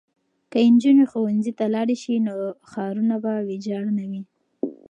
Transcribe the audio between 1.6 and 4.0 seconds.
لاړې شي نو ښارونه به ویجاړ